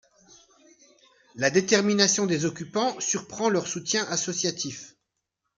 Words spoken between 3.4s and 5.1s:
leurs soutiens associatifs.